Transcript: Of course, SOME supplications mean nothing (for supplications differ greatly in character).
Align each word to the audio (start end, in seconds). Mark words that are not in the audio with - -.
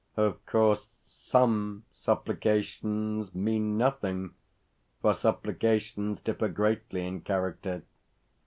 Of 0.17 0.43
course, 0.47 0.89
SOME 1.05 1.83
supplications 1.91 3.35
mean 3.35 3.77
nothing 3.77 4.33
(for 4.99 5.13
supplications 5.13 6.19
differ 6.21 6.49
greatly 6.49 7.05
in 7.05 7.21
character). 7.21 7.83